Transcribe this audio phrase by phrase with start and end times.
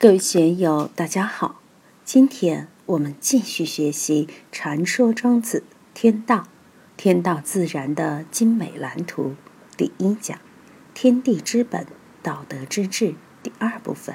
[0.00, 1.60] 各位学友，大家好！
[2.04, 6.36] 今天我们继续学习《禅说庄子天道》，
[6.96, 9.34] 天道自然的精美蓝图
[9.76, 10.38] 第一讲：
[10.94, 11.84] 天地之本，
[12.22, 14.14] 道德之治第二部分。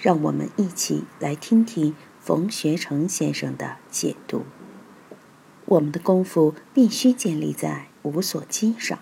[0.00, 4.44] 让我们一起来听听冯学成先生的解读。
[5.66, 8.98] 我们的功夫必须建立在无所积上。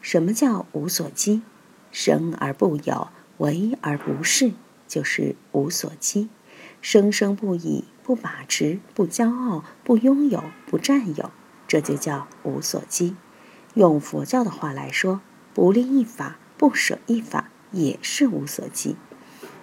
[0.00, 1.42] 什么叫无所积？
[1.90, 4.54] 生而不有，为而不恃。
[4.92, 6.28] 就是无所积，
[6.82, 11.30] 生生不已，不把持，不骄傲，不拥有，不占有，
[11.66, 13.16] 这就叫无所积。
[13.72, 15.22] 用佛教的话来说，
[15.54, 18.96] 不立一法，不舍一法，也是无所积。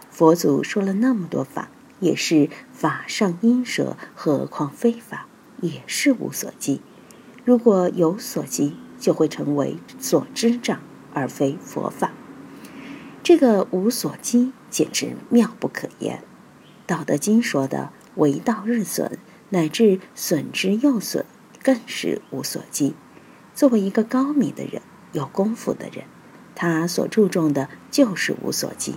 [0.10, 1.70] 佛祖说了那么多法，
[2.00, 5.28] 也是法上应舍，何况非法，
[5.62, 6.82] 也是无所积。
[7.46, 10.80] 如果有所积，就会成为所知障，
[11.14, 12.14] 而非佛法。
[13.22, 14.54] 这个无所积。
[14.70, 16.18] 简直妙不可言，
[16.86, 19.18] 《道德经》说的“为道日损，
[19.50, 21.26] 乃至损之又损”，
[21.64, 22.96] 更是无所忌。
[23.54, 26.06] 作为一个高明的人、有功夫的人，
[26.56, 28.96] 他所注重的就是无所忌。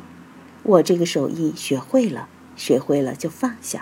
[0.63, 3.81] 我这个手艺学会了，学会了就放下；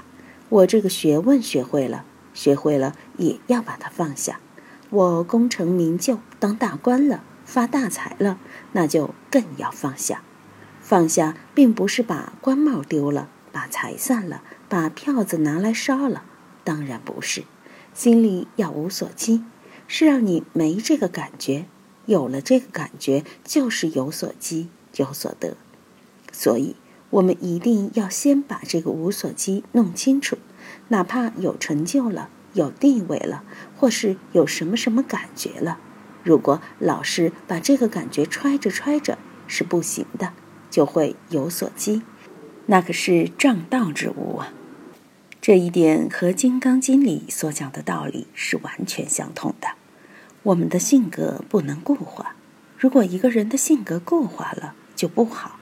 [0.49, 4.41] 我这个学问学会了，学会了也要把它放下。
[4.89, 8.39] 我功成名就，当大官了，发大财了，
[8.73, 10.23] 那就更要放下。
[10.91, 16.25] 放下，并不是把官帽丢了，把财散了，把票子拿来烧了，
[16.65, 17.45] 当然不是。
[17.95, 19.45] 心里要无所积，
[19.87, 21.67] 是让你没这个感觉，
[22.07, 25.57] 有了这个感觉，就是有所积，有所得。
[26.33, 26.75] 所以，
[27.11, 30.39] 我们一定要先把这个无所积弄清楚。
[30.89, 33.45] 哪怕有成就了，有地位了，
[33.77, 35.79] 或是有什么什么感觉了，
[36.25, 40.33] 如果老是把这个感觉揣着揣着，是不行的。
[40.71, 42.03] 就会有所积，
[42.67, 44.53] 那可是正道之物啊！
[45.41, 49.69] 这一点和《金刚经》里所讲的道理是完全相同的。
[50.43, 52.37] 我们的性格不能固化，
[52.79, 55.59] 如果一个人的性格固化了，就不好。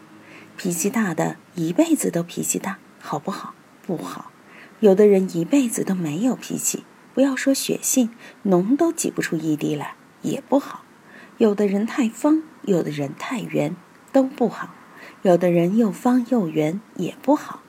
[0.56, 3.54] 脾气大的一辈子都脾气大，好不好？
[3.86, 4.32] 不好。
[4.80, 8.10] 有的人一辈子都没有脾气，不要说血性，
[8.44, 10.84] 脓都挤不出一滴来，也不好。
[11.38, 13.76] 有的人太方，有的人太圆，
[14.12, 14.75] 都不好。
[15.22, 17.62] 有的人又方又圆也不好，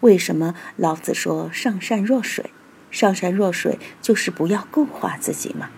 [0.00, 2.50] 为什么老子说上善若水？
[2.90, 5.70] 上善若水就是不要固化自己嘛。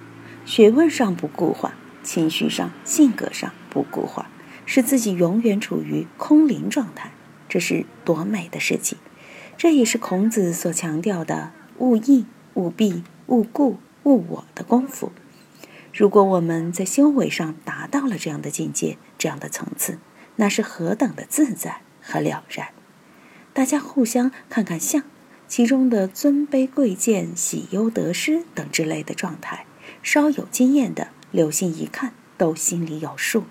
[0.45, 4.31] 学问上不固化，情绪上、性格上不固化，
[4.67, 7.11] 使自己永远处于空灵状态，
[7.49, 8.99] 这是多美的事情！
[9.57, 15.11] 这也是孔子所强调的“勿义、勿必、勿固、勿我”的功夫。
[15.93, 19.99] 如果我们在修为上达到了这样的境界、这样的层次，
[20.37, 22.69] 那是何等的自在和了然！
[23.53, 25.03] 大家互相看看相，
[25.49, 29.67] 其中的尊卑贵贱、喜忧得失等之类的状态，
[30.03, 33.45] 稍有经验的留心一看，都心里有数。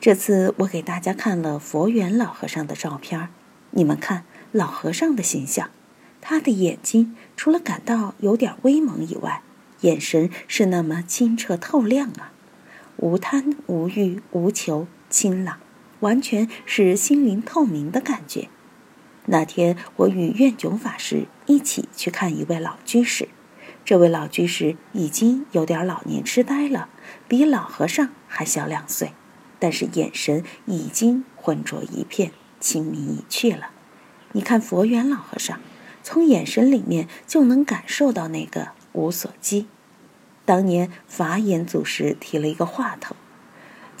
[0.00, 3.28] 这次我给大家看了佛缘老和尚的照片，
[3.70, 5.70] 你们看老和尚的形象，
[6.20, 9.42] 他的眼睛除了感到有点威猛以外，
[9.82, 12.32] 眼神是那么清澈透亮啊，
[12.96, 15.61] 无贪无欲无求，清朗。
[16.02, 18.48] 完全是心灵透明的感觉。
[19.26, 23.28] 那天我与愿炯法师一起去看一位老居士，
[23.84, 26.88] 这位老居士已经有点老年痴呆了，
[27.26, 29.12] 比老和尚还小两岁，
[29.58, 33.70] 但是眼神已经浑浊一片，清明已去了。
[34.32, 35.60] 你看佛缘老和尚，
[36.02, 39.68] 从眼神里面就能感受到那个无所积。
[40.44, 43.14] 当年法眼祖师提了一个话头。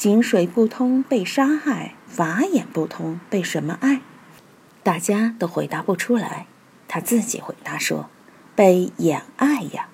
[0.02, 4.00] 井水不通被杀害，法眼不通被什么爱？
[4.82, 6.48] 大家都回答不出来。
[6.88, 8.10] 他自己回答说
[8.56, 9.86] ：“被眼爱呀。”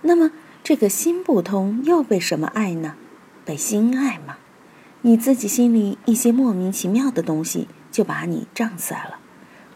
[0.00, 0.30] 那么
[0.62, 2.94] 这个心不通又被什么爱呢？
[3.44, 4.38] 被心爱吗？
[5.02, 9.18] 你自己心里一些莫名其妙的东西就把你障塞了。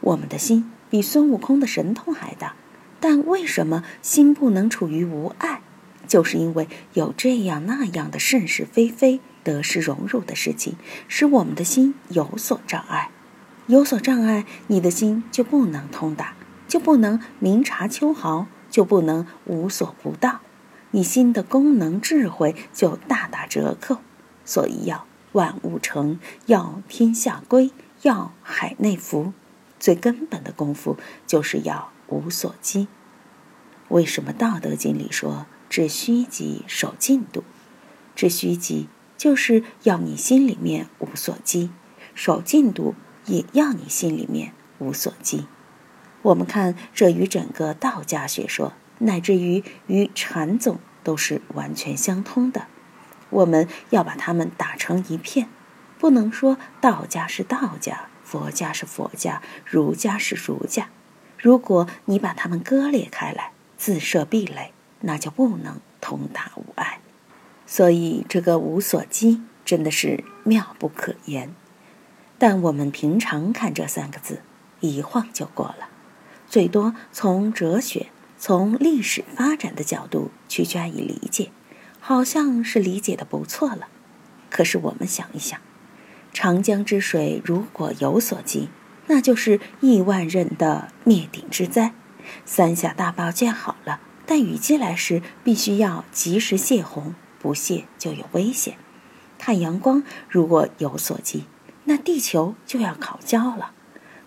[0.00, 2.54] 我们的心比孙悟空的神通还大，
[3.00, 5.60] 但为什么心不能处于无爱？
[6.06, 9.20] 就是因为有这样那样的是是非非。
[9.48, 10.76] 得失荣辱的事情，
[11.08, 13.10] 使我们的心有所障碍，
[13.66, 16.34] 有所障碍，你的心就不能通达，
[16.68, 20.40] 就不能明察秋毫，就不能无所不到，
[20.90, 23.98] 你心的功能智慧就大打折扣。
[24.44, 27.70] 所以要万物成，要天下归，
[28.02, 29.32] 要海内服，
[29.80, 32.88] 最根本的功夫就是要无所积。
[33.88, 37.42] 为什么《道德经》里说“致虚极，守静笃”？
[38.14, 38.88] 致虚极。
[39.18, 41.70] 就是要你心里面无所积，
[42.14, 42.94] 守静度，
[43.26, 45.46] 也要你心里面无所积。
[46.22, 52.68] 我们看，这与整个道家学说，乃至于与禅宗都是完全相通的。
[53.30, 55.48] 我们要把它们打成一片，
[55.98, 60.90] 不能说道家是道家，佛家是佛家，儒家是儒家。
[61.36, 67.00] 如果你把它们割裂开来，自设壁垒，那就不能通达无碍。
[67.70, 71.54] 所以，这个无所积真的是妙不可言。
[72.38, 74.40] 但我们平常看这三个字，
[74.80, 75.90] 一晃就过了，
[76.48, 78.06] 最多从哲学、
[78.38, 81.50] 从历史发展的角度去加以理解。
[82.00, 83.88] 好像是理解的不错了，
[84.48, 85.60] 可是我们想一想，
[86.32, 88.70] 长江之水如果有所积，
[89.08, 91.92] 那就是亿万人的灭顶之灾。
[92.46, 98.76] 三峡大坝建好了，但雨季来时必须要及时泄洪，不泄就有危险。
[99.38, 101.44] 太阳光如果有所积，
[101.84, 103.72] 那地球就要烤焦了。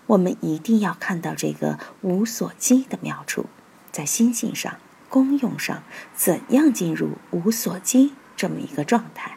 [0.06, 3.46] 我们一定要看到这个无所积的妙处，
[3.90, 4.76] 在心性上。
[5.08, 5.82] 功用上，
[6.14, 9.36] 怎样进入无所积这么一个状态？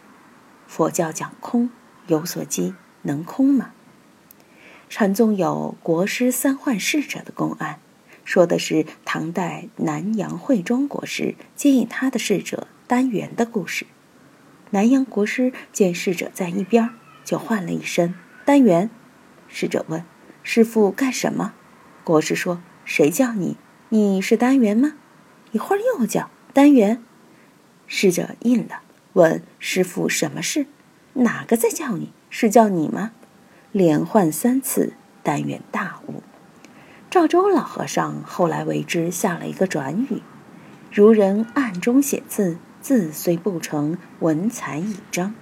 [0.67, 1.69] 佛教讲空，
[2.07, 3.71] 有所积能空吗？
[4.87, 7.79] 禅宗有国师三换侍者的公案，
[8.25, 13.85] 说的是唐代南阳慧忠国师接应他的侍者丹元的故事。
[14.71, 16.89] 南阳国师见侍者在一边，
[17.23, 18.89] 就唤了一声“丹元”。
[19.47, 20.03] 侍者问
[20.43, 21.53] ：“师傅干什么？”
[22.03, 23.57] 国师说：“谁叫你？
[23.89, 24.95] 你是丹元吗？”
[25.53, 27.01] 一会儿又叫单元，
[27.87, 28.81] 侍者应了，
[29.13, 30.65] 问师傅什么事？
[31.13, 32.11] 哪个在叫你？
[32.29, 33.11] 是叫你吗？
[33.71, 34.93] 连唤三次，
[35.23, 36.14] 单元大悟。
[37.15, 40.21] 赵州老和尚后来为之下了一个转语：
[40.91, 45.33] 如人暗中写字，字虽不成，文采已彰。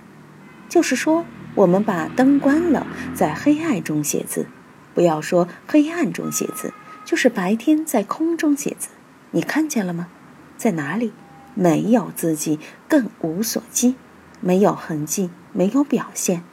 [0.69, 1.25] 就是说，
[1.55, 2.85] 我们把灯关了，
[3.15, 4.45] 在黑暗中写字，
[4.93, 8.89] 不要说黑暗中写字，就是白天在空中写字。
[9.31, 10.09] 你看见了吗？
[10.55, 11.11] 在哪里？
[11.55, 13.95] 没有字迹，更无所积，
[14.41, 16.43] 没有痕迹，没有表现。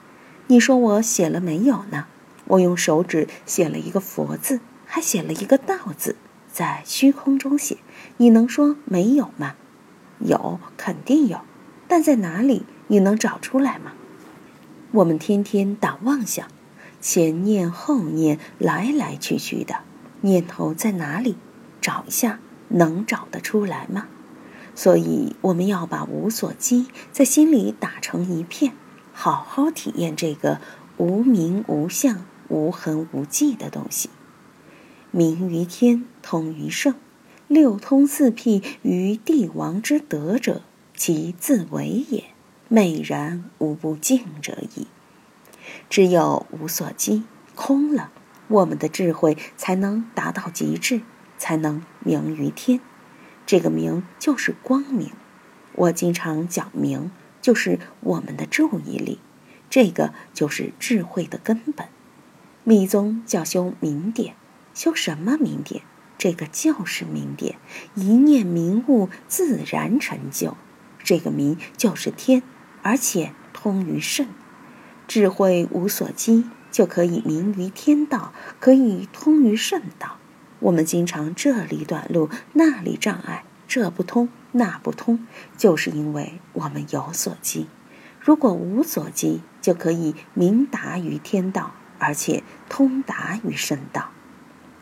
[0.47, 2.07] 你说我写了没有呢？
[2.47, 4.61] 我用手指写了一个佛字，
[4.93, 6.17] 还写了一个道字，
[6.53, 7.79] 在虚空中写。
[8.17, 9.55] 你能说没有吗？
[10.19, 11.43] 有，肯定有。
[11.87, 12.65] 但在哪里？
[12.89, 13.93] 你能找出来吗？
[14.91, 16.49] 我们天天打妄想，
[17.01, 19.77] 前念后念，来来去去的，
[20.23, 21.37] 念头在哪里？
[21.81, 22.41] 找一下。
[22.73, 24.07] 能找得出来吗？
[24.77, 28.75] 所以我们要把无所积在心里打成一片，
[29.13, 30.61] 好好体验这个
[30.97, 34.11] 无名无相、无痕无迹的东西。
[35.11, 36.95] 明于天，通于圣，
[37.49, 40.63] 六通四辟于帝王之德者，
[40.95, 42.25] 其自为也，
[42.69, 44.87] 美然无不敬者矣。
[45.89, 47.25] 只有无所积，
[47.55, 48.11] 空了，
[48.49, 51.03] 我们的智慧才能达到极致。
[51.41, 52.81] 才能明于天，
[53.47, 55.11] 这个明就是光明。
[55.73, 57.11] 我经常讲明，
[57.41, 59.19] 就是我们的注意力，
[59.71, 61.89] 这个就是智慧的根本。
[62.63, 64.35] 密宗叫修明点，
[64.75, 65.83] 修什么明点？
[66.19, 67.57] 这个就是明点，
[67.95, 70.57] 一念明悟，自然成就。
[71.03, 72.43] 这个明就是天，
[72.83, 74.27] 而且通于圣，
[75.09, 80.19] 智慧无所积，就可以明于天道，可以通于圣道。
[80.59, 87.67] 我们经常这里短路，那里障碍，这不通，那不通，就是因为我们有所积。
[88.21, 94.10] 如果无所积，就可以明达于天道，而且通达于圣道。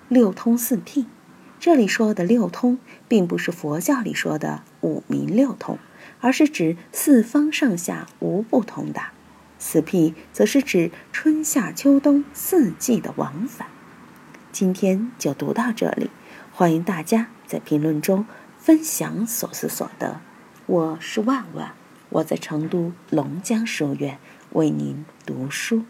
[0.09, 1.05] 六通四辟，
[1.61, 5.79] 这里说的六通，并不是佛教里说的五明六通，
[6.21, 9.13] 而是指四方上下无不通达。
[9.59, 13.69] 四辟则是指春夏秋冬四季的往返。
[14.51, 16.09] 今天就读到这里，
[16.55, 18.25] 欢迎大家在评论中
[18.57, 20.23] 分享所思所得。
[20.65, 21.73] 我是万万，
[22.09, 24.19] 我在成都龙江书院
[24.53, 25.85] 为您读书。